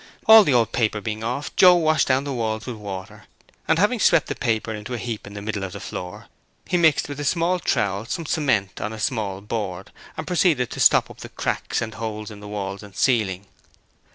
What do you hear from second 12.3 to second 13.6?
in the walls and ceiling.